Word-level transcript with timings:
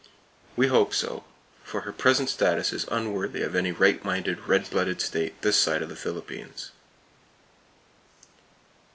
We 0.55 0.65
hope 0.65 0.95
so, 0.95 1.25
for 1.63 1.81
her 1.81 1.91
present 1.91 2.27
status 2.31 2.73
is 2.73 2.87
unworthy 2.89 3.43
of 3.43 3.55
any 3.55 3.71
right 3.71 4.03
minded, 4.03 4.47
red 4.47 4.67
blooded 4.67 4.99
state 4.99 5.39
this 5.43 5.57
side 5.57 5.83
of 5.83 5.89
the 5.89 5.95
Philippines. 5.95 6.71